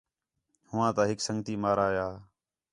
[0.69, 2.07] ہوآں تا ہِک سنڳتی مارا یا